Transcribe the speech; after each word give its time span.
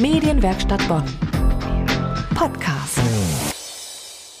Medienwerkstatt 0.00 0.86
Bonn. 0.86 1.02
Podcast. 2.36 3.00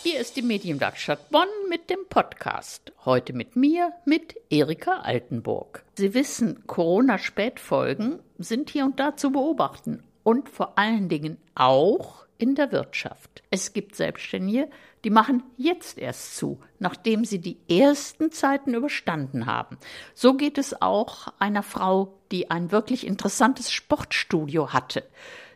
Hier 0.04 0.20
ist 0.20 0.36
die 0.36 0.42
Medienwerkstatt 0.42 1.30
Bonn 1.30 1.48
mit 1.68 1.90
dem 1.90 1.98
Podcast. 2.08 2.92
Heute 3.04 3.32
mit 3.32 3.56
mir, 3.56 3.92
mit 4.04 4.36
Erika 4.50 5.00
Altenburg. 5.00 5.84
Sie 5.96 6.14
wissen, 6.14 6.64
Corona-Spätfolgen 6.68 8.20
sind 8.38 8.70
hier 8.70 8.84
und 8.84 9.00
da 9.00 9.16
zu 9.16 9.32
beobachten 9.32 10.04
und 10.22 10.48
vor 10.48 10.78
allen 10.78 11.08
Dingen 11.08 11.38
auch 11.56 12.24
in 12.38 12.54
der 12.54 12.70
Wirtschaft. 12.70 13.42
Es 13.50 13.72
gibt 13.72 13.96
Selbstständige, 13.96 14.70
die 15.02 15.10
machen 15.10 15.42
jetzt 15.56 15.98
erst 15.98 16.36
zu, 16.36 16.60
nachdem 16.78 17.24
sie 17.24 17.40
die 17.40 17.58
ersten 17.68 18.30
Zeiten 18.30 18.74
überstanden 18.74 19.46
haben. 19.46 19.76
So 20.14 20.34
geht 20.34 20.56
es 20.56 20.80
auch 20.80 21.26
einer 21.40 21.64
Frau, 21.64 22.14
die 22.30 22.48
ein 22.48 22.70
wirklich 22.70 23.04
interessantes 23.04 23.72
Sportstudio 23.72 24.72
hatte. 24.72 25.02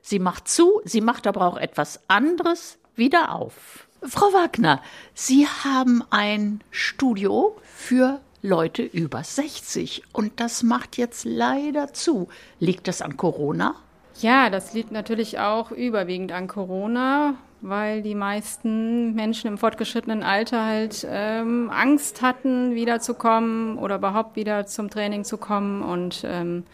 Sie 0.02 0.18
macht 0.18 0.48
zu, 0.48 0.82
sie 0.84 1.00
macht 1.00 1.26
aber 1.26 1.46
auch 1.46 1.56
etwas 1.56 2.00
anderes 2.08 2.79
wieder 2.96 3.34
auf. 3.34 3.86
Frau 4.02 4.26
Wagner, 4.32 4.82
Sie 5.14 5.46
haben 5.46 6.02
ein 6.10 6.60
Studio 6.72 7.56
für 7.74 8.20
Leute 8.43 8.82
über 8.82 9.22
60 9.22 10.02
und 10.12 10.40
das 10.40 10.64
macht 10.64 10.98
jetzt 10.98 11.24
leider 11.24 11.93
zu. 11.93 12.29
Liegt 12.58 12.88
das 12.88 13.00
an 13.00 13.16
Corona? 13.16 13.76
Ja, 14.20 14.50
das 14.50 14.74
liegt 14.74 14.90
natürlich 14.90 15.38
auch 15.38 15.70
überwiegend 15.70 16.32
an 16.32 16.48
Corona, 16.48 17.34
weil 17.60 18.02
die 18.02 18.16
meisten 18.16 19.14
Menschen 19.14 19.46
im 19.46 19.58
fortgeschrittenen 19.58 20.24
Alter 20.24 20.66
halt 20.66 21.07
ähm, 21.08 21.71
Angst 21.71 22.22
hatten, 22.22 22.74
wiederzukommen 22.74 23.79
oder 23.79 23.96
überhaupt 23.96 24.34
wieder 24.34 24.66
zum 24.66 24.90
Training 24.90 25.22
zu 25.22 25.38
kommen. 25.38 25.82
Und 25.82 26.24
ähm, 26.26 26.64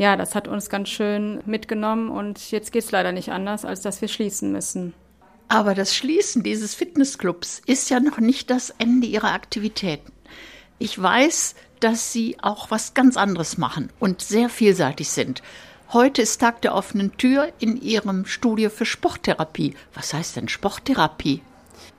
ja, 0.00 0.16
das 0.16 0.34
hat 0.34 0.48
uns 0.48 0.70
ganz 0.70 0.88
schön 0.88 1.42
mitgenommen 1.44 2.08
und 2.08 2.50
jetzt 2.52 2.72
geht 2.72 2.84
es 2.84 2.90
leider 2.90 3.12
nicht 3.12 3.32
anders, 3.32 3.66
als 3.66 3.82
dass 3.82 4.00
wir 4.00 4.08
schließen 4.08 4.50
müssen. 4.50 4.94
Aber 5.48 5.74
das 5.74 5.94
Schließen 5.94 6.42
dieses 6.42 6.74
Fitnessclubs 6.74 7.60
ist 7.66 7.90
ja 7.90 8.00
noch 8.00 8.16
nicht 8.18 8.48
das 8.48 8.70
Ende 8.78 9.06
Ihrer 9.06 9.34
Aktivitäten. 9.34 10.10
Ich 10.78 11.00
weiß, 11.00 11.54
dass 11.80 12.14
Sie 12.14 12.38
auch 12.40 12.70
was 12.70 12.94
ganz 12.94 13.18
anderes 13.18 13.58
machen 13.58 13.90
und 13.98 14.22
sehr 14.22 14.48
vielseitig 14.48 15.10
sind. 15.10 15.42
Heute 15.92 16.22
ist 16.22 16.40
Tag 16.40 16.62
der 16.62 16.74
offenen 16.74 17.18
Tür 17.18 17.52
in 17.58 17.76
Ihrem 17.76 18.24
Studio 18.24 18.70
für 18.70 18.86
Sporttherapie. 18.86 19.74
Was 19.92 20.14
heißt 20.14 20.34
denn 20.34 20.48
Sporttherapie? 20.48 21.42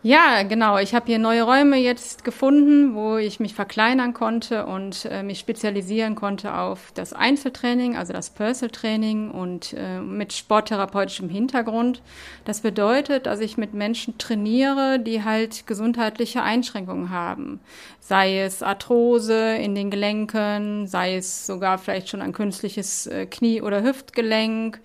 Ja, 0.04 0.42
genau. 0.42 0.80
Ich 0.80 0.96
habe 0.96 1.06
hier 1.06 1.20
neue 1.20 1.44
Räume 1.44 1.78
jetzt 1.78 2.24
gefunden, 2.24 2.96
wo 2.96 3.18
ich 3.18 3.40
mich 3.40 3.54
verkleinern 3.54 4.16
konnte 4.16 4.66
und 4.66 5.06
äh, 5.06 5.22
mich 5.22 5.38
spezialisieren 5.38 6.16
konnte 6.16 6.56
auf 6.56 6.92
das 6.96 7.14
Einzeltraining, 7.14 7.96
also 7.96 8.12
das 8.12 8.32
Personal 8.32 8.72
Training 8.72 9.30
und 9.30 9.74
äh, 9.78 10.00
mit 10.00 10.34
sporttherapeutischem 10.34 11.30
Hintergrund. 11.30 12.02
Das 12.46 12.62
bedeutet, 12.62 13.28
dass 13.28 13.42
ich 13.42 13.58
mit 13.58 13.76
Menschen 13.76 14.18
trainiere, 14.18 14.98
die 15.00 15.24
halt 15.24 15.68
gesundheitliche 15.68 16.42
Einschränkungen 16.42 17.12
haben. 17.12 17.60
Sei 18.00 18.40
es 18.40 18.64
Arthrose 18.64 19.56
in 19.58 19.76
den 19.76 19.92
Gelenken, 19.92 20.88
sei 20.88 21.16
es 21.18 21.46
sogar 21.46 21.78
vielleicht 21.78 22.10
schon 22.10 22.24
ein 22.24 22.34
künstliches 22.34 23.06
äh, 23.06 23.28
Knie- 23.28 23.62
oder 23.62 23.84
Hüftgelenk, 23.84 24.80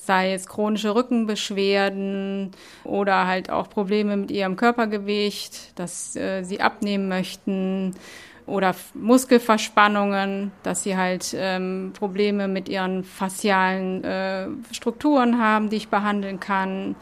sei 0.00 0.32
es 0.32 0.46
chronische 0.46 0.94
Rückenbeschwerden 0.94 2.52
oder 2.84 3.26
halt 3.26 3.50
auch 3.50 3.68
Probleme 3.68 4.16
mit 4.16 4.30
ihrem 4.30 4.56
Körpergewicht, 4.56 5.78
dass 5.78 6.16
äh, 6.16 6.42
sie 6.42 6.60
abnehmen 6.60 7.08
möchten 7.08 7.94
oder 8.46 8.74
Muskelverspannungen, 8.94 10.52
dass 10.62 10.82
sie 10.82 10.96
halt 10.96 11.34
ähm, 11.36 11.92
Probleme 11.96 12.48
mit 12.48 12.68
ihren 12.68 13.04
faszialen 13.04 14.02
äh, 14.02 14.48
Strukturen 14.72 15.38
haben, 15.38 15.68
die 15.70 15.76
ich 15.76 15.88
behandeln 15.88 16.40
kann 16.40 16.96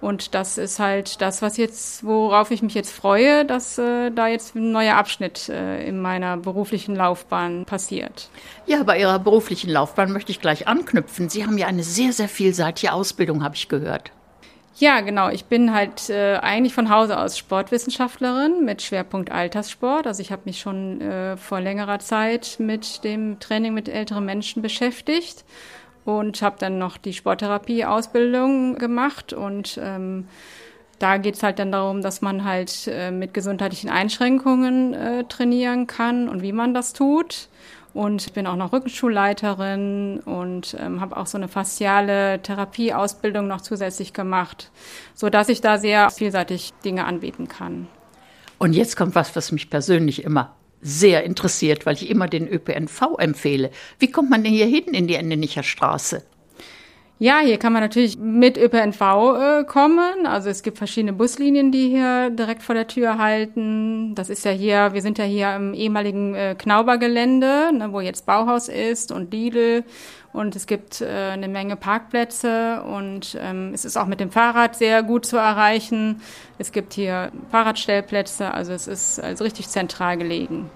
und 0.00 0.34
das 0.34 0.58
ist 0.58 0.78
halt 0.78 1.20
das, 1.22 1.40
was 1.40 1.56
jetzt, 1.56 2.04
worauf 2.04 2.50
ich 2.50 2.62
mich 2.62 2.74
jetzt 2.74 2.92
freue, 2.92 3.44
dass 3.44 3.78
äh, 3.78 4.10
da 4.10 4.28
jetzt 4.28 4.54
ein 4.54 4.70
neuer 4.70 4.96
Abschnitt 4.96 5.48
äh, 5.48 5.86
in 5.86 6.00
meiner 6.00 6.36
beruflichen 6.36 6.94
Laufbahn 6.94 7.64
passiert. 7.64 8.28
Ja, 8.66 8.82
bei 8.82 9.00
Ihrer 9.00 9.18
beruflichen 9.18 9.70
Laufbahn 9.70 10.12
möchte 10.12 10.32
ich 10.32 10.40
gleich 10.40 10.68
anknüpfen. 10.68 11.28
Sie 11.28 11.44
haben 11.44 11.56
ja 11.56 11.66
eine 11.66 11.82
sehr, 11.82 12.12
sehr 12.12 12.28
vielseitige 12.28 12.92
Ausbildung, 12.92 13.42
habe 13.42 13.54
ich 13.54 13.68
gehört. 13.68 14.12
Ja, 14.78 15.00
genau. 15.00 15.30
Ich 15.30 15.46
bin 15.46 15.72
halt 15.72 16.10
äh, 16.10 16.36
eigentlich 16.36 16.74
von 16.74 16.90
Hause 16.90 17.18
aus 17.18 17.38
Sportwissenschaftlerin 17.38 18.66
mit 18.66 18.82
Schwerpunkt 18.82 19.32
Alterssport. 19.32 20.06
Also 20.06 20.20
ich 20.20 20.30
habe 20.30 20.42
mich 20.44 20.60
schon 20.60 21.00
äh, 21.00 21.38
vor 21.38 21.60
längerer 21.60 21.98
Zeit 21.98 22.56
mit 22.58 23.02
dem 23.02 23.40
Training 23.40 23.72
mit 23.72 23.88
älteren 23.88 24.26
Menschen 24.26 24.60
beschäftigt 24.60 25.46
und 26.06 26.40
habe 26.42 26.56
dann 26.58 26.78
noch 26.78 26.96
die 26.96 27.12
Sporttherapie-Ausbildung 27.12 28.76
gemacht 28.76 29.32
und 29.32 29.78
ähm, 29.82 30.26
da 30.98 31.18
geht's 31.18 31.42
halt 31.42 31.58
dann 31.58 31.72
darum, 31.72 32.00
dass 32.00 32.22
man 32.22 32.44
halt 32.44 32.88
äh, 32.88 33.10
mit 33.10 33.34
gesundheitlichen 33.34 33.90
Einschränkungen 33.90 34.94
äh, 34.94 35.24
trainieren 35.24 35.86
kann 35.86 36.28
und 36.28 36.42
wie 36.42 36.52
man 36.52 36.72
das 36.72 36.92
tut. 36.92 37.48
Und 37.92 38.26
ich 38.26 38.32
bin 38.34 38.46
auch 38.46 38.56
noch 38.56 38.72
Rückenschulleiterin 38.72 40.20
und 40.20 40.76
ähm, 40.78 41.00
habe 41.00 41.16
auch 41.16 41.26
so 41.26 41.38
eine 41.38 41.48
fasziale 41.48 42.40
Therapieausbildung 42.42 43.46
noch 43.46 43.62
zusätzlich 43.62 44.12
gemacht, 44.12 44.70
so 45.14 45.30
dass 45.30 45.48
ich 45.48 45.62
da 45.62 45.78
sehr 45.78 46.10
vielseitig 46.10 46.72
Dinge 46.84 47.06
anbieten 47.06 47.48
kann. 47.48 47.88
Und 48.58 48.74
jetzt 48.74 48.96
kommt 48.96 49.14
was, 49.14 49.34
was 49.34 49.50
mich 49.52 49.70
persönlich 49.70 50.24
immer 50.24 50.54
sehr 50.80 51.24
interessiert, 51.24 51.86
weil 51.86 51.94
ich 51.94 52.10
immer 52.10 52.28
den 52.28 52.48
ÖPNV 52.48 53.18
empfehle. 53.18 53.70
Wie 53.98 54.10
kommt 54.10 54.30
man 54.30 54.44
denn 54.44 54.52
hier 54.52 54.66
hin 54.66 54.84
in 54.92 55.06
die 55.06 55.14
Endenicher 55.14 55.62
Straße? 55.62 56.22
Ja, 57.18 57.38
hier 57.38 57.56
kann 57.56 57.72
man 57.72 57.80
natürlich 57.80 58.18
mit 58.18 58.58
ÖPNV 58.58 59.00
äh, 59.00 59.64
kommen. 59.64 60.26
Also 60.26 60.50
es 60.50 60.62
gibt 60.62 60.76
verschiedene 60.76 61.14
Buslinien, 61.14 61.72
die 61.72 61.88
hier 61.88 62.28
direkt 62.28 62.62
vor 62.62 62.74
der 62.74 62.88
Tür 62.88 63.16
halten. 63.16 64.14
Das 64.14 64.28
ist 64.28 64.44
ja 64.44 64.50
hier, 64.50 64.92
wir 64.92 65.00
sind 65.00 65.16
ja 65.16 65.24
hier 65.24 65.56
im 65.56 65.72
ehemaligen 65.72 66.34
äh, 66.34 66.54
Knaubergelände, 66.58 67.70
ne, 67.72 67.88
wo 67.90 68.00
jetzt 68.00 68.26
Bauhaus 68.26 68.68
ist 68.68 69.12
und 69.12 69.32
Lidl. 69.32 69.84
Und 70.36 70.54
es 70.54 70.66
gibt 70.66 71.00
äh, 71.00 71.06
eine 71.06 71.48
Menge 71.48 71.76
Parkplätze 71.76 72.82
und 72.82 73.38
ähm, 73.40 73.70
es 73.72 73.86
ist 73.86 73.96
auch 73.96 74.04
mit 74.04 74.20
dem 74.20 74.30
Fahrrad 74.30 74.76
sehr 74.76 75.02
gut 75.02 75.24
zu 75.24 75.38
erreichen. 75.38 76.20
Es 76.58 76.72
gibt 76.72 76.92
hier 76.92 77.32
Fahrradstellplätze, 77.50 78.52
also 78.52 78.74
es 78.74 78.86
ist 78.86 79.18
also 79.18 79.44
richtig 79.44 79.70
zentral 79.70 80.18
gelegen. 80.18 80.68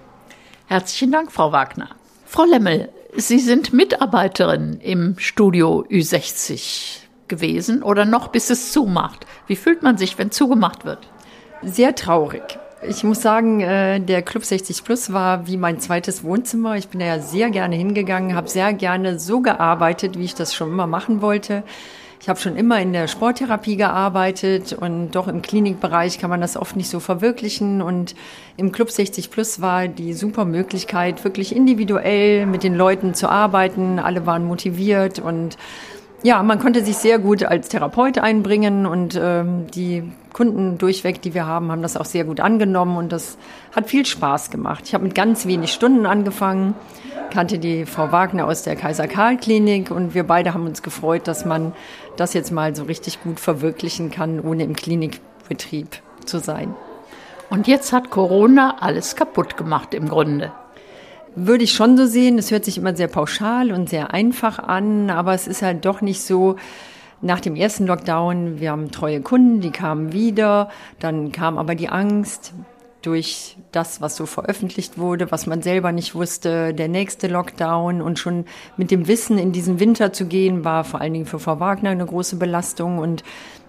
Herzlichen 0.65 1.11
Dank, 1.11 1.31
Frau 1.31 1.51
Wagner. 1.51 1.89
Frau 2.25 2.45
Lemmel, 2.45 2.89
Sie 3.15 3.37
sind 3.37 3.71
Mitarbeiterin 3.71 4.79
im 4.81 5.19
Studio 5.19 5.85
Ü60 5.91 7.01
gewesen 7.27 7.83
oder 7.83 8.05
noch 8.05 8.29
bis 8.29 8.49
es 8.49 8.71
zumacht. 8.71 9.27
Wie 9.45 9.55
fühlt 9.55 9.83
man 9.83 9.95
sich, 9.95 10.17
wenn 10.17 10.31
zugemacht 10.31 10.85
wird? 10.85 11.07
Sehr 11.61 11.93
traurig. 11.93 12.57
Ich 12.83 13.03
muss 13.03 13.21
sagen, 13.21 13.61
äh, 13.61 13.99
der 13.99 14.23
Club 14.23 14.43
60 14.43 14.83
Plus 14.83 15.13
war 15.13 15.45
wie 15.45 15.57
mein 15.57 15.79
zweites 15.79 16.23
Wohnzimmer. 16.23 16.77
Ich 16.77 16.87
bin 16.87 16.99
da 16.99 17.05
ja 17.05 17.19
sehr 17.19 17.51
gerne 17.51 17.75
hingegangen, 17.75 18.35
habe 18.35 18.49
sehr 18.49 18.73
gerne 18.73 19.19
so 19.19 19.39
gearbeitet, 19.41 20.17
wie 20.17 20.23
ich 20.23 20.33
das 20.33 20.55
schon 20.55 20.69
immer 20.69 20.87
machen 20.87 21.21
wollte. 21.21 21.61
Ich 22.19 22.27
habe 22.27 22.39
schon 22.39 22.55
immer 22.55 22.81
in 22.81 22.91
der 22.91 23.07
Sporttherapie 23.07 23.75
gearbeitet 23.75 24.73
und 24.73 25.11
doch 25.11 25.27
im 25.27 25.43
Klinikbereich 25.43 26.17
kann 26.17 26.31
man 26.31 26.41
das 26.41 26.57
oft 26.57 26.75
nicht 26.75 26.89
so 26.89 26.99
verwirklichen. 26.99 27.83
Und 27.83 28.15
im 28.57 28.71
Club 28.71 28.89
60 28.89 29.29
Plus 29.29 29.61
war 29.61 29.87
die 29.87 30.13
super 30.13 30.45
Möglichkeit, 30.45 31.23
wirklich 31.23 31.55
individuell 31.55 32.47
mit 32.47 32.63
den 32.63 32.73
Leuten 32.73 33.13
zu 33.13 33.29
arbeiten. 33.29 33.99
Alle 33.99 34.25
waren 34.25 34.43
motiviert 34.43 35.19
und 35.19 35.55
ja, 36.23 36.43
man 36.43 36.59
konnte 36.59 36.83
sich 36.85 36.97
sehr 36.97 37.19
gut 37.19 37.43
als 37.43 37.69
Therapeut 37.69 38.19
einbringen 38.19 38.85
und 38.85 39.19
ähm, 39.21 39.67
die 39.73 40.03
Kunden 40.33 40.77
durchweg, 40.77 41.21
die 41.21 41.33
wir 41.33 41.47
haben, 41.47 41.71
haben 41.71 41.81
das 41.81 41.97
auch 41.97 42.05
sehr 42.05 42.23
gut 42.23 42.39
angenommen 42.39 42.97
und 42.97 43.11
das 43.11 43.37
hat 43.75 43.89
viel 43.89 44.05
Spaß 44.05 44.51
gemacht. 44.51 44.83
Ich 44.85 44.93
habe 44.93 45.03
mit 45.03 45.15
ganz 45.15 45.45
wenig 45.45 45.73
Stunden 45.73 46.05
angefangen, 46.05 46.75
kannte 47.31 47.57
die 47.59 47.85
Frau 47.85 48.11
Wagner 48.11 48.45
aus 48.45 48.63
der 48.63 48.75
Kaiser 48.75 49.07
Karl 49.07 49.37
Klinik 49.37 49.89
und 49.89 50.13
wir 50.13 50.23
beide 50.23 50.53
haben 50.53 50.67
uns 50.67 50.83
gefreut, 50.83 51.27
dass 51.27 51.43
man 51.43 51.73
das 52.17 52.33
jetzt 52.33 52.51
mal 52.51 52.75
so 52.75 52.83
richtig 52.83 53.23
gut 53.23 53.39
verwirklichen 53.39 54.11
kann, 54.11 54.39
ohne 54.39 54.63
im 54.63 54.75
Klinikbetrieb 54.75 55.87
zu 56.25 56.39
sein. 56.39 56.75
Und 57.49 57.67
jetzt 57.67 57.91
hat 57.91 58.11
Corona 58.11 58.77
alles 58.79 59.15
kaputt 59.15 59.57
gemacht 59.57 59.93
im 59.93 60.07
Grunde. 60.07 60.51
Würde 61.35 61.63
ich 61.63 61.73
schon 61.73 61.97
so 61.97 62.05
sehen. 62.05 62.37
Es 62.37 62.51
hört 62.51 62.65
sich 62.65 62.77
immer 62.77 62.95
sehr 62.95 63.07
pauschal 63.07 63.71
und 63.71 63.89
sehr 63.89 64.13
einfach 64.13 64.59
an, 64.59 65.09
aber 65.09 65.33
es 65.33 65.47
ist 65.47 65.61
halt 65.61 65.85
doch 65.85 66.01
nicht 66.01 66.21
so. 66.21 66.55
Nach 67.23 67.39
dem 67.39 67.55
ersten 67.55 67.85
Lockdown, 67.85 68.59
wir 68.59 68.71
haben 68.71 68.89
treue 68.89 69.21
Kunden, 69.21 69.61
die 69.61 69.69
kamen 69.69 70.11
wieder, 70.11 70.69
dann 70.99 71.31
kam 71.31 71.59
aber 71.59 71.75
die 71.75 71.87
Angst, 71.87 72.51
durch 73.01 73.57
das, 73.71 74.01
was 74.01 74.15
so 74.15 74.25
veröffentlicht 74.25 74.97
wurde, 74.97 75.31
was 75.31 75.47
man 75.47 75.61
selber 75.61 75.91
nicht 75.91 76.13
wusste, 76.15 76.73
der 76.73 76.87
nächste 76.87 77.27
Lockdown 77.27 78.01
und 78.01 78.19
schon 78.19 78.45
mit 78.77 78.91
dem 78.91 79.07
Wissen 79.07 79.37
in 79.37 79.51
diesen 79.51 79.79
Winter 79.79 80.13
zu 80.13 80.25
gehen, 80.25 80.63
war 80.63 80.83
vor 80.83 81.01
allen 81.01 81.13
Dingen 81.13 81.25
für 81.25 81.39
Frau 81.39 81.59
Wagner 81.59 81.89
eine 81.89 82.05
große 82.05 82.35
Belastung 82.37 82.99
und 82.99 83.23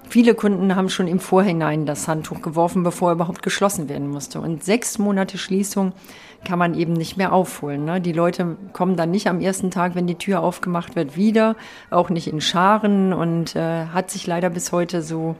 Viele 0.08 0.34
Kunden 0.34 0.76
haben 0.76 0.90
schon 0.90 1.08
im 1.08 1.20
Vorhinein 1.20 1.86
das 1.86 2.06
Handtuch 2.06 2.42
geworfen, 2.42 2.82
bevor 2.82 3.12
überhaupt 3.12 3.42
geschlossen 3.42 3.88
werden 3.88 4.10
musste. 4.10 4.42
Und 4.42 4.62
sechs 4.62 4.98
Monate 4.98 5.38
Schließung 5.38 5.94
kann 6.44 6.58
man 6.58 6.74
eben 6.74 6.92
nicht 6.92 7.16
mehr 7.16 7.32
aufholen. 7.32 7.84
Ne? 7.84 8.00
Die 8.00 8.12
Leute 8.12 8.56
kommen 8.72 8.96
dann 8.96 9.10
nicht 9.10 9.28
am 9.28 9.40
ersten 9.40 9.70
Tag, 9.70 9.94
wenn 9.94 10.06
die 10.06 10.16
Tür 10.16 10.40
aufgemacht 10.40 10.96
wird, 10.96 11.16
wieder, 11.16 11.56
auch 11.90 12.10
nicht 12.10 12.26
in 12.26 12.40
Scharen 12.40 13.12
und 13.12 13.56
äh, 13.56 13.86
hat 13.86 14.10
sich 14.10 14.26
leider 14.26 14.50
bis 14.50 14.72
heute 14.72 15.02
so 15.02 15.36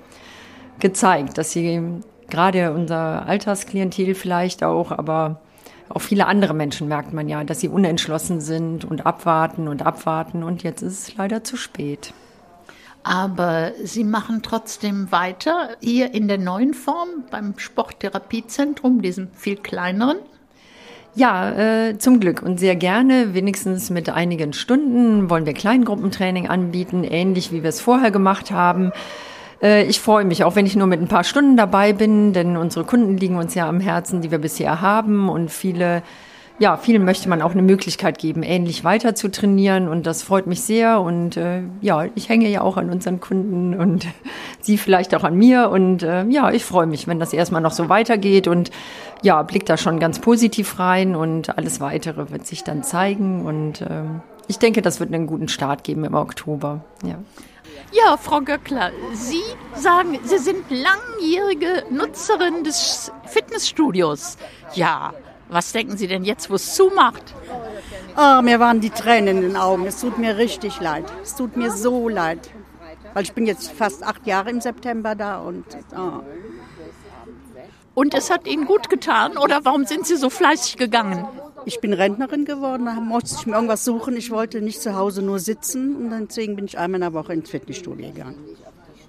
gezeigt, 0.78 1.38
dass 1.38 1.52
sie 1.52 2.00
gerade 2.28 2.72
unser 2.72 3.26
Altersklientel 3.26 4.14
vielleicht 4.14 4.64
auch, 4.64 4.90
aber 4.90 5.40
auch 5.88 6.00
viele 6.00 6.26
andere 6.26 6.54
Menschen 6.54 6.88
merkt 6.88 7.12
man 7.12 7.28
ja, 7.28 7.44
dass 7.44 7.60
sie 7.60 7.68
unentschlossen 7.68 8.40
sind 8.40 8.84
und 8.84 9.04
abwarten 9.04 9.68
und 9.68 9.84
abwarten 9.84 10.42
und 10.42 10.62
jetzt 10.62 10.82
ist 10.82 11.08
es 11.08 11.16
leider 11.16 11.44
zu 11.44 11.56
spät. 11.56 12.14
Aber 13.04 13.72
Sie 13.82 14.04
machen 14.04 14.42
trotzdem 14.42 15.10
weiter 15.10 15.70
hier 15.80 16.14
in 16.14 16.28
der 16.28 16.38
neuen 16.38 16.72
Form 16.72 17.24
beim 17.30 17.58
Sporttherapiezentrum, 17.58 19.02
diesem 19.02 19.32
viel 19.32 19.56
kleineren. 19.56 20.18
Ja, 21.14 21.50
äh, 21.50 21.98
zum 21.98 22.20
Glück 22.20 22.42
und 22.42 22.58
sehr 22.58 22.74
gerne. 22.74 23.34
Wenigstens 23.34 23.90
mit 23.90 24.08
einigen 24.08 24.54
Stunden 24.54 25.28
wollen 25.28 25.44
wir 25.44 25.52
Kleingruppentraining 25.52 26.48
anbieten, 26.48 27.04
ähnlich 27.04 27.52
wie 27.52 27.62
wir 27.62 27.68
es 27.68 27.82
vorher 27.82 28.10
gemacht 28.10 28.50
haben. 28.50 28.92
Äh, 29.62 29.84
ich 29.84 30.00
freue 30.00 30.24
mich, 30.24 30.42
auch 30.42 30.56
wenn 30.56 30.64
ich 30.64 30.74
nur 30.74 30.86
mit 30.86 31.02
ein 31.02 31.08
paar 31.08 31.24
Stunden 31.24 31.58
dabei 31.58 31.92
bin, 31.92 32.32
denn 32.32 32.56
unsere 32.56 32.86
Kunden 32.86 33.18
liegen 33.18 33.36
uns 33.36 33.54
ja 33.54 33.68
am 33.68 33.78
Herzen, 33.78 34.22
die 34.22 34.30
wir 34.30 34.38
bisher 34.38 34.80
haben 34.80 35.28
und 35.28 35.50
viele 35.50 36.02
ja, 36.58 36.76
vielen 36.76 37.04
möchte 37.04 37.28
man 37.28 37.42
auch 37.42 37.52
eine 37.52 37.62
Möglichkeit 37.62 38.18
geben, 38.18 38.42
ähnlich 38.42 38.84
weiter 38.84 39.14
zu 39.14 39.30
trainieren. 39.30 39.88
Und 39.88 40.06
das 40.06 40.22
freut 40.22 40.46
mich 40.46 40.62
sehr. 40.62 41.00
Und 41.00 41.36
äh, 41.36 41.62
ja, 41.80 42.04
ich 42.14 42.28
hänge 42.28 42.48
ja 42.48 42.60
auch 42.60 42.76
an 42.76 42.90
unseren 42.90 43.20
Kunden 43.20 43.74
und 43.74 44.06
sie 44.60 44.78
vielleicht 44.78 45.14
auch 45.14 45.24
an 45.24 45.36
mir. 45.36 45.70
Und 45.70 46.02
äh, 46.02 46.24
ja, 46.24 46.50
ich 46.50 46.64
freue 46.64 46.86
mich, 46.86 47.08
wenn 47.08 47.18
das 47.18 47.32
erstmal 47.32 47.62
noch 47.62 47.72
so 47.72 47.88
weitergeht. 47.88 48.48
Und 48.48 48.70
ja, 49.22 49.42
blickt 49.42 49.68
da 49.68 49.76
schon 49.76 49.98
ganz 49.98 50.18
positiv 50.18 50.78
rein. 50.78 51.16
Und 51.16 51.56
alles 51.56 51.80
weitere 51.80 52.30
wird 52.30 52.46
sich 52.46 52.64
dann 52.64 52.82
zeigen. 52.82 53.44
Und 53.44 53.80
äh, 53.80 54.04
ich 54.46 54.58
denke, 54.58 54.82
das 54.82 55.00
wird 55.00 55.12
einen 55.12 55.26
guten 55.26 55.48
Start 55.48 55.84
geben 55.84 56.04
im 56.04 56.14
Oktober, 56.14 56.84
ja. 57.04 57.18
Ja, 57.92 58.16
Frau 58.16 58.40
Göckler, 58.40 58.90
Sie 59.12 59.42
sagen, 59.74 60.18
Sie 60.24 60.38
sind 60.38 60.64
langjährige 60.70 61.84
Nutzerin 61.90 62.64
des 62.64 63.12
Fitnessstudios. 63.26 64.38
Ja, 64.74 65.12
was 65.48 65.72
denken 65.72 65.96
Sie 65.96 66.06
denn 66.06 66.24
jetzt, 66.24 66.50
wo 66.50 66.54
es 66.54 66.74
zumacht? 66.74 67.34
Oh, 68.16 68.42
mir 68.42 68.60
waren 68.60 68.80
die 68.80 68.90
Tränen 68.90 69.36
in 69.36 69.42
den 69.42 69.56
Augen. 69.56 69.86
Es 69.86 70.00
tut 70.00 70.18
mir 70.18 70.36
richtig 70.36 70.80
leid. 70.80 71.04
Es 71.22 71.34
tut 71.34 71.56
mir 71.56 71.70
so 71.70 72.08
leid. 72.08 72.50
Weil 73.14 73.24
ich 73.24 73.32
bin 73.32 73.46
jetzt 73.46 73.72
fast 73.72 74.02
acht 74.02 74.26
Jahre 74.26 74.50
im 74.50 74.60
September 74.60 75.14
da 75.14 75.38
und. 75.38 75.64
Oh. 75.96 76.22
Und 77.94 78.14
es 78.14 78.30
hat 78.30 78.46
Ihnen 78.46 78.64
gut 78.64 78.88
getan 78.88 79.36
oder 79.36 79.64
warum 79.64 79.84
sind 79.84 80.06
Sie 80.06 80.16
so 80.16 80.30
fleißig 80.30 80.78
gegangen? 80.78 81.26
Ich 81.64 81.80
bin 81.80 81.92
Rentnerin 81.92 82.44
geworden, 82.44 82.86
da 82.86 82.94
musste 82.94 83.36
ich 83.38 83.46
mir 83.46 83.54
irgendwas 83.54 83.84
suchen. 83.84 84.16
Ich 84.16 84.30
wollte 84.30 84.62
nicht 84.62 84.80
zu 84.80 84.96
Hause 84.96 85.22
nur 85.22 85.38
sitzen 85.38 85.96
und 85.96 86.28
deswegen 86.28 86.56
bin 86.56 86.64
ich 86.64 86.78
einmal 86.78 86.96
in 86.96 87.02
der 87.02 87.12
Woche 87.12 87.34
ins 87.34 87.50
Fitnessstudio 87.50 88.12
gegangen. 88.12 88.38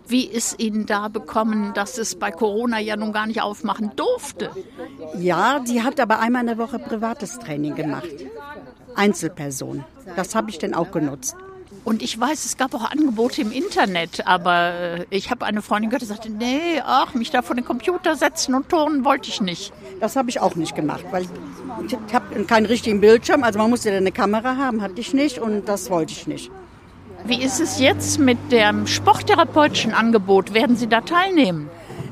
Wie 0.07 0.25
ist 0.25 0.59
Ihnen 0.59 0.85
da 0.85 1.07
bekommen, 1.07 1.73
dass 1.73 1.97
es 1.97 2.15
bei 2.15 2.31
Corona 2.31 2.79
ja 2.79 2.97
nun 2.97 3.13
gar 3.13 3.25
nicht 3.25 3.41
aufmachen 3.41 3.91
durfte? 3.95 4.51
Ja, 5.17 5.59
die 5.59 5.81
hat 5.81 5.99
aber 5.99 6.19
einmal 6.19 6.41
in 6.41 6.47
der 6.47 6.57
Woche 6.57 6.79
privates 6.79 7.39
Training 7.39 7.75
gemacht. 7.75 8.09
Einzelperson. 8.95 9.83
Das 10.15 10.35
habe 10.35 10.49
ich 10.49 10.59
dann 10.59 10.73
auch 10.73 10.91
genutzt. 10.91 11.35
Und 11.85 12.01
ich 12.01 12.17
weiß, 12.17 12.45
es 12.45 12.55
gab 12.55 12.73
auch 12.75 12.89
Angebote 12.89 13.41
im 13.41 13.51
Internet, 13.51 14.25
aber 14.25 14.71
äh, 14.73 15.05
ich 15.09 15.31
habe 15.31 15.45
eine 15.45 15.61
Freundin 15.61 15.89
gehört, 15.89 16.01
die 16.01 16.05
sagte, 16.05 16.29
nee, 16.29 16.81
ach, 16.81 17.13
mich 17.13 17.29
da 17.29 17.41
vor 17.41 17.55
den 17.55 17.65
Computer 17.65 18.15
setzen 18.15 18.55
und 18.55 18.69
turnen 18.69 19.03
wollte 19.03 19.29
ich 19.29 19.41
nicht. 19.41 19.73
Das 19.99 20.15
habe 20.15 20.29
ich 20.29 20.39
auch 20.39 20.55
nicht 20.55 20.75
gemacht, 20.75 21.03
weil 21.11 21.25
ich 21.85 22.13
habe 22.13 22.45
keinen 22.45 22.67
richtigen 22.67 23.01
Bildschirm, 23.01 23.43
also 23.43 23.59
man 23.59 23.69
musste 23.69 23.89
ja 23.91 23.97
eine 23.97 24.13
Kamera 24.13 24.55
haben, 24.55 24.81
hatte 24.81 25.01
ich 25.01 25.13
nicht 25.13 25.39
und 25.39 25.67
das 25.67 25.89
wollte 25.89 26.13
ich 26.13 26.25
nicht. 26.25 26.51
Wie 27.25 27.41
ist 27.41 27.61
es 27.61 27.79
jetzt 27.79 28.19
mit 28.19 28.51
dem 28.51 28.85
sporttherapeutischen 28.85 29.93
Angebot? 29.93 30.53
Werden 30.53 30.75
Sie 30.75 30.87
da 30.87 30.99
teilnehmen? 30.99 31.69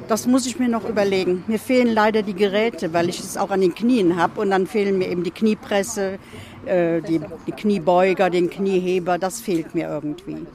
Das 0.08 0.26
muss 0.26 0.46
ich 0.46 0.58
mir 0.58 0.70
noch 0.70 0.88
überlegen. 0.88 1.44
Mir 1.48 1.60
fehlen 1.60 1.94
leider 1.94 2.22
die 2.22 2.34
Geräte, 2.34 2.94
weil 2.94 3.10
ich 3.10 3.20
es 3.20 3.36
auch 3.36 3.52
an 3.52 3.60
den 3.60 3.76
Knien 3.76 4.16
habe. 4.16 4.40
Und 4.40 4.52
dann 4.52 4.68
fehlen 4.68 4.98
mir 4.98 5.10
eben 5.10 5.26
die 5.26 5.32
Kniepresse, 5.32 6.18
äh, 6.66 7.02
die, 7.02 7.20
die 7.46 7.52
Kniebeuger, 7.52 8.30
den 8.30 8.50
Knieheber. 8.50 9.18
Das 9.18 9.42
fehlt 9.42 9.76
mir 9.76 9.90
irgendwie. 9.90 10.48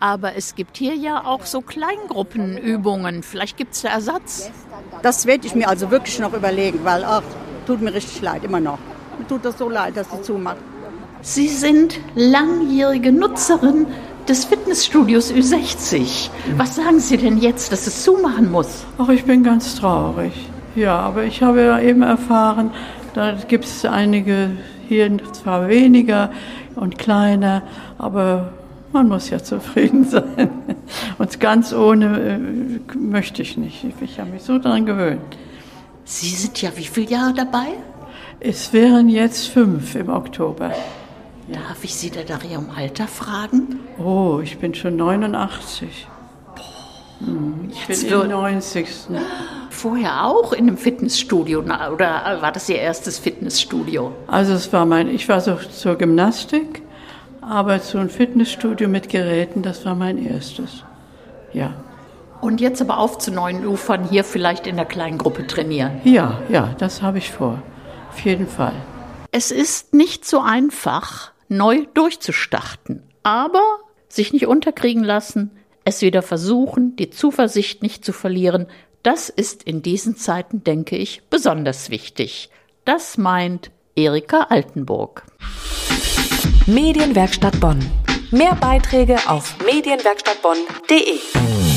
Aber 0.00 0.34
es 0.34 0.56
gibt 0.56 0.76
hier 0.76 0.96
ja 0.96 1.24
auch 1.24 1.46
so 1.46 1.60
Kleingruppenübungen. 1.60 3.22
Vielleicht 3.22 3.56
gibt 3.56 3.74
es 3.74 3.82
da 3.82 3.90
Ersatz. 3.90 4.50
Das 5.02 5.26
werde 5.26 5.46
ich 5.46 5.54
mir 5.54 5.68
also 5.68 5.92
wirklich 5.92 6.18
noch 6.18 6.32
überlegen, 6.32 6.80
weil, 6.82 7.04
ach, 7.04 7.22
tut 7.66 7.80
mir 7.80 7.94
richtig 7.94 8.20
leid, 8.20 8.42
immer 8.42 8.58
noch. 8.58 8.78
Mir 9.16 9.28
tut 9.28 9.44
das 9.44 9.58
so 9.58 9.68
leid, 9.68 9.96
dass 9.96 10.10
sie 10.10 10.22
zumacht. 10.22 10.56
Sie 11.22 11.48
sind 11.48 12.00
langjährige 12.14 13.12
Nutzerin 13.12 13.86
des 14.26 14.46
Fitnessstudios 14.46 15.32
Ü60. 15.32 16.30
Was 16.56 16.76
sagen 16.76 16.98
Sie 16.98 17.18
denn 17.18 17.38
jetzt, 17.38 17.72
dass 17.72 17.86
es 17.86 18.04
zumachen 18.04 18.50
muss? 18.50 18.86
Ach, 18.96 19.08
ich 19.10 19.24
bin 19.24 19.42
ganz 19.42 19.76
traurig. 19.76 20.32
Ja, 20.74 20.98
aber 20.98 21.24
ich 21.24 21.42
habe 21.42 21.62
ja 21.62 21.78
eben 21.78 22.02
erfahren, 22.02 22.70
da 23.12 23.32
gibt 23.32 23.64
es 23.66 23.84
einige 23.84 24.50
hier 24.88 25.10
zwar 25.32 25.68
weniger 25.68 26.30
und 26.74 26.98
kleiner, 26.98 27.62
aber 27.98 28.52
man 28.92 29.08
muss 29.08 29.28
ja 29.28 29.42
zufrieden 29.42 30.04
sein. 30.08 30.50
Und 31.18 31.38
ganz 31.38 31.74
ohne 31.74 32.20
äh, 32.20 32.96
möchte 32.96 33.42
ich 33.42 33.58
nicht. 33.58 33.84
Ich 34.00 34.18
habe 34.18 34.30
mich 34.30 34.42
so 34.42 34.58
daran 34.58 34.86
gewöhnt. 34.86 35.36
Sie 36.04 36.30
sind 36.30 36.62
ja 36.62 36.70
wie 36.76 36.84
viele 36.84 37.10
Jahre 37.10 37.34
dabei? 37.34 37.66
Es 38.40 38.72
wären 38.72 39.10
jetzt 39.10 39.48
fünf 39.48 39.94
im 39.94 40.08
Oktober. 40.08 40.72
Darf 41.52 41.82
ich 41.82 41.94
Sie 41.94 42.10
da 42.10 42.20
nach 42.28 42.44
Ihrem 42.44 42.70
Alter 42.70 43.08
fragen? 43.08 43.80
Oh, 43.98 44.40
ich 44.42 44.58
bin 44.58 44.74
schon 44.74 44.96
89. 44.96 46.06
Hm, 47.18 47.70
ich 47.70 47.86
bin 47.86 48.22
im 48.22 48.28
90. 48.28 48.88
Vorher 49.70 50.26
auch 50.26 50.52
in 50.52 50.68
einem 50.68 50.76
Fitnessstudio 50.76 51.60
oder 51.60 52.38
war 52.40 52.52
das 52.52 52.68
Ihr 52.68 52.76
erstes 52.76 53.18
Fitnessstudio? 53.18 54.12
Also 54.26 54.52
es 54.52 54.72
war 54.72 54.86
mein, 54.86 55.08
ich 55.08 55.28
war 55.28 55.40
so 55.40 55.56
zur 55.56 55.96
Gymnastik, 55.96 56.82
aber 57.40 57.80
zu 57.82 57.98
einem 57.98 58.10
Fitnessstudio 58.10 58.88
mit 58.88 59.08
Geräten, 59.08 59.62
das 59.62 59.84
war 59.84 59.94
mein 59.94 60.18
erstes. 60.24 60.84
Ja. 61.52 61.74
Und 62.40 62.60
jetzt 62.60 62.80
aber 62.80 62.98
auf 62.98 63.18
zu 63.18 63.32
neuen 63.32 63.66
Ufern 63.66 64.04
hier 64.08 64.24
vielleicht 64.24 64.66
in 64.66 64.76
der 64.76 64.86
kleinen 64.86 65.18
Gruppe 65.18 65.46
trainieren? 65.46 66.00
Ja, 66.04 66.38
ja, 66.48 66.74
das 66.78 67.02
habe 67.02 67.18
ich 67.18 67.30
vor. 67.30 67.62
Auf 68.10 68.20
jeden 68.20 68.46
Fall. 68.46 68.72
Es 69.30 69.50
ist 69.50 69.94
nicht 69.94 70.24
so 70.24 70.40
einfach, 70.40 71.32
neu 71.50 71.86
durchzustarten. 71.92 73.02
Aber 73.22 73.62
sich 74.08 74.32
nicht 74.32 74.46
unterkriegen 74.46 75.04
lassen, 75.04 75.50
es 75.84 76.02
wieder 76.02 76.22
versuchen, 76.22 76.96
die 76.96 77.10
Zuversicht 77.10 77.82
nicht 77.82 78.04
zu 78.04 78.12
verlieren, 78.12 78.66
das 79.02 79.28
ist 79.28 79.62
in 79.62 79.82
diesen 79.82 80.16
Zeiten, 80.16 80.62
denke 80.62 80.96
ich, 80.96 81.22
besonders 81.30 81.90
wichtig. 81.90 82.50
Das 82.84 83.18
meint 83.18 83.70
Erika 83.96 84.46
Altenburg. 84.50 85.24
Medienwerkstatt 86.66 87.58
Bonn. 87.60 87.80
Mehr 88.30 88.54
Beiträge 88.54 89.18
auf 89.26 89.56
medienwerkstattbonn.de. 89.64 91.69